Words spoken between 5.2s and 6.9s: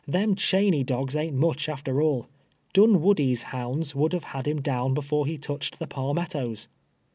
he touched the pal mettoes.